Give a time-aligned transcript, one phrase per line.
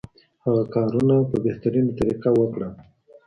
[0.45, 2.69] هغه کارونه په بهترینه طریقه وکړه